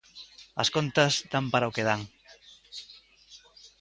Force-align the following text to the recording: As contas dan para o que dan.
As 0.61 0.69
contas 0.75 1.13
dan 1.31 1.45
para 1.53 1.69
o 1.69 1.73
que 1.75 1.87
dan. 1.89 2.01